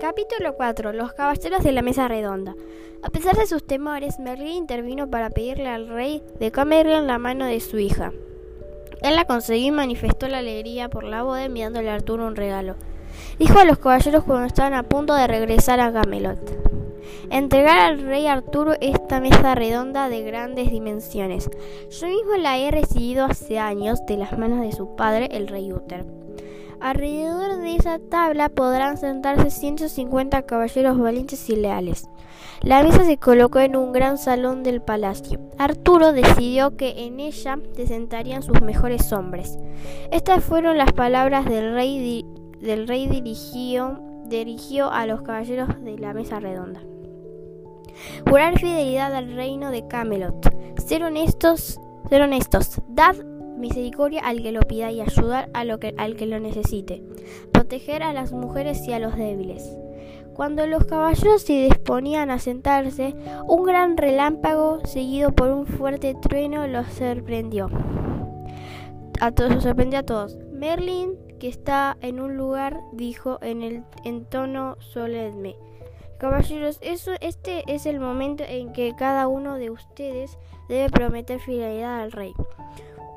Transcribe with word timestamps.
Capítulo 0.00 0.54
4. 0.54 0.94
Los 0.94 1.12
caballeros 1.12 1.62
de 1.62 1.72
la 1.72 1.82
mesa 1.82 2.08
redonda. 2.08 2.56
A 3.02 3.10
pesar 3.10 3.36
de 3.36 3.46
sus 3.46 3.66
temores, 3.66 4.18
Merlín 4.18 4.56
intervino 4.56 5.10
para 5.10 5.28
pedirle 5.28 5.68
al 5.68 5.88
rey 5.88 6.22
de 6.38 6.50
Camerlín 6.50 7.06
la 7.06 7.18
mano 7.18 7.44
de 7.44 7.60
su 7.60 7.78
hija. 7.78 8.10
Él 9.02 9.14
la 9.14 9.26
concedió 9.26 9.66
y 9.66 9.70
manifestó 9.70 10.26
la 10.26 10.38
alegría 10.38 10.88
por 10.88 11.04
la 11.04 11.22
boda 11.22 11.44
enviándole 11.44 11.90
a 11.90 11.96
Arturo 11.96 12.26
un 12.26 12.34
regalo. 12.34 12.76
Dijo 13.38 13.58
a 13.58 13.66
los 13.66 13.78
caballeros 13.78 14.24
cuando 14.24 14.46
estaban 14.46 14.72
a 14.72 14.84
punto 14.84 15.14
de 15.14 15.26
regresar 15.26 15.80
a 15.80 15.92
Camelot. 15.92 16.50
Entregar 17.30 17.80
al 17.80 18.00
rey 18.00 18.26
Arturo 18.26 18.72
esta 18.80 19.20
mesa 19.20 19.54
redonda 19.54 20.08
de 20.08 20.22
grandes 20.22 20.70
dimensiones. 20.70 21.50
Yo 21.90 22.06
mismo 22.06 22.36
la 22.38 22.56
he 22.56 22.70
recibido 22.70 23.26
hace 23.26 23.58
años 23.58 23.98
de 24.06 24.16
las 24.16 24.38
manos 24.38 24.62
de 24.62 24.72
su 24.72 24.96
padre, 24.96 25.28
el 25.32 25.46
rey 25.46 25.70
Uther. 25.70 26.06
Alrededor 26.80 27.58
de 27.58 27.76
esa 27.76 27.98
tabla 27.98 28.48
podrán 28.48 28.96
sentarse 28.96 29.50
150 29.50 30.42
caballeros 30.42 30.98
valientes 30.98 31.48
y 31.50 31.56
leales. 31.56 32.08
La 32.62 32.82
mesa 32.82 33.04
se 33.04 33.18
colocó 33.18 33.58
en 33.58 33.76
un 33.76 33.92
gran 33.92 34.16
salón 34.16 34.62
del 34.62 34.80
palacio. 34.80 35.40
Arturo 35.58 36.12
decidió 36.12 36.76
que 36.76 37.04
en 37.06 37.20
ella 37.20 37.58
se 37.74 37.86
sentarían 37.86 38.42
sus 38.42 38.62
mejores 38.62 39.12
hombres. 39.12 39.58
Estas 40.10 40.42
fueron 40.42 40.78
las 40.78 40.92
palabras 40.92 41.44
del 41.44 41.74
rey, 41.74 42.24
del 42.60 42.88
rey 42.88 43.06
dirigió, 43.08 44.00
dirigió 44.26 44.90
a 44.90 45.06
los 45.06 45.20
caballeros 45.22 45.68
de 45.82 45.98
la 45.98 46.14
mesa 46.14 46.40
redonda. 46.40 46.80
Jurar 48.26 48.58
fidelidad 48.58 49.14
al 49.14 49.34
reino 49.34 49.70
de 49.70 49.86
Camelot. 49.86 50.48
Ser 50.78 51.04
honestos, 51.04 51.78
ser 52.08 52.22
honestos. 52.22 52.80
Dad 52.88 53.16
misericordia 53.60 54.22
al 54.22 54.42
que 54.42 54.52
lo 54.52 54.62
pida 54.62 54.90
y 54.90 55.00
ayudar 55.00 55.50
a 55.54 55.64
lo 55.64 55.78
que, 55.78 55.94
al 55.96 56.16
que 56.16 56.26
lo 56.26 56.40
necesite, 56.40 57.02
proteger 57.52 58.02
a 58.02 58.12
las 58.12 58.32
mujeres 58.32 58.86
y 58.88 58.92
a 58.92 58.98
los 58.98 59.16
débiles. 59.16 59.76
Cuando 60.34 60.66
los 60.66 60.86
caballeros 60.86 61.42
se 61.42 61.64
disponían 61.64 62.30
a 62.30 62.38
sentarse, 62.38 63.14
un 63.46 63.64
gran 63.64 63.96
relámpago 63.96 64.80
seguido 64.86 65.32
por 65.32 65.50
un 65.50 65.66
fuerte 65.66 66.14
trueno 66.14 66.66
los 66.66 66.86
sorprendió. 66.88 67.68
A 69.20 69.32
todos 69.32 69.62
sorprendió 69.62 69.98
a 69.98 70.02
todos. 70.02 70.38
Merlin, 70.50 71.18
que 71.38 71.48
está 71.48 71.98
en 72.00 72.20
un 72.20 72.36
lugar, 72.36 72.80
dijo 72.92 73.38
en 73.42 73.62
el 73.62 73.84
en 74.04 74.24
tono 74.24 74.76
solemne. 74.80 75.56
Caballeros, 76.18 76.78
este 76.82 77.64
es 77.66 77.86
el 77.86 77.98
momento 77.98 78.44
en 78.46 78.72
que 78.72 78.94
cada 78.96 79.26
uno 79.26 79.56
de 79.56 79.70
ustedes 79.70 80.38
debe 80.68 80.90
prometer 80.90 81.40
fidelidad 81.40 82.00
al 82.00 82.12
rey. 82.12 82.32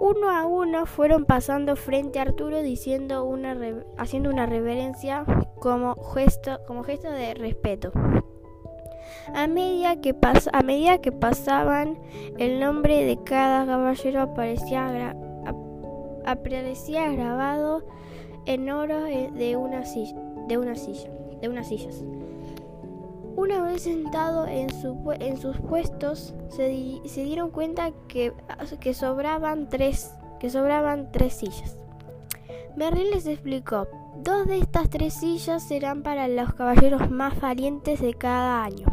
Uno 0.00 0.30
a 0.30 0.46
uno 0.46 0.86
fueron 0.86 1.24
pasando 1.24 1.76
frente 1.76 2.18
a 2.18 2.22
Arturo 2.22 2.62
diciendo 2.62 3.24
una 3.24 3.56
haciendo 3.98 4.30
una 4.30 4.46
reverencia 4.46 5.24
como 5.60 5.94
gesto, 5.94 6.58
de 7.10 7.34
respeto. 7.34 7.92
A 9.34 9.46
medida, 9.46 10.00
que 10.00 11.12
pasaban, 11.12 11.98
el 12.38 12.58
nombre 12.58 13.04
de 13.04 13.22
cada 13.22 13.64
caballero 13.64 14.22
aparecía, 14.22 14.90
grabado 17.12 17.86
en 18.46 18.68
oro 18.70 19.06
eh, 19.06 19.30
de 19.32 19.56
una 19.56 19.82
de 20.48 20.58
una 20.58 20.74
silla, 20.74 21.10
de 21.40 21.48
unas 21.48 21.68
sillas. 21.68 22.04
Una 23.58 23.78
sentado 23.78 24.46
en, 24.46 24.70
sus 24.70 25.58
puestos, 25.58 26.34
se, 26.48 26.68
dieron 26.68 27.50
cuenta 27.50 27.90
que, 28.08 28.32
sobraban 28.94 29.68
tres, 29.68 30.14
que 30.40 30.48
sobraban 30.48 31.12
tres 31.12 31.34
sillas. 31.34 31.76
Merlin 32.76 33.10
les 33.10 33.26
explicó, 33.26 33.88
dos 34.16 34.46
de 34.46 34.58
estas 34.58 34.88
tres 34.88 35.14
sillas 35.14 35.62
serán 35.62 36.02
para 36.02 36.28
los 36.28 36.54
caballeros 36.54 37.10
más 37.10 37.38
valientes 37.40 38.00
de 38.00 38.14
cada 38.14 38.64
año. 38.64 38.86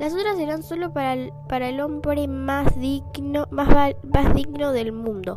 Las 0.00 0.12
otras 0.12 0.36
serán 0.36 0.62
solo 0.62 0.92
para 0.92 1.14
el, 1.14 1.80
hombre 1.80 2.26
más 2.26 2.78
digno 2.78 3.46
del 4.72 4.92
mundo. 4.92 5.34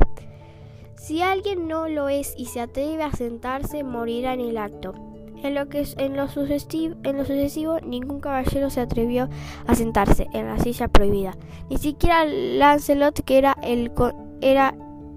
Si 0.96 1.22
alguien 1.22 1.68
no 1.68 1.88
lo 1.88 2.08
es 2.08 2.34
y 2.36 2.46
se 2.46 2.60
atreve 2.60 3.02
a 3.02 3.12
sentarse, 3.12 3.84
morirá 3.84 4.34
en 4.34 4.40
el 4.40 4.58
acto. 4.58 5.09
En 5.42 5.54
lo, 5.54 5.68
que, 5.68 5.86
en, 5.96 6.16
lo 6.16 6.28
sucesivo, 6.28 6.96
en 7.02 7.16
lo 7.16 7.24
sucesivo, 7.24 7.80
ningún 7.80 8.20
caballero 8.20 8.68
se 8.70 8.80
atrevió 8.80 9.28
a 9.66 9.74
sentarse 9.74 10.28
en 10.32 10.46
la 10.46 10.58
silla 10.58 10.88
prohibida. 10.88 11.34
Ni 11.70 11.78
siquiera 11.78 12.24
Lancelot, 12.26 13.24
que 13.24 13.38
era, 13.38 13.56
el, 13.62 13.92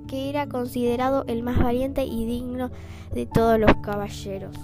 que 0.07 0.29
era 0.29 0.47
considerado 0.47 1.25
el 1.27 1.43
más 1.43 1.61
valiente 1.61 2.05
y 2.05 2.25
digno 2.25 2.71
de 3.13 3.25
todos 3.25 3.59
los 3.59 3.73
caballeros. 3.83 4.55